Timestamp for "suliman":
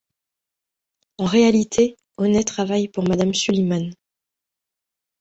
3.35-3.91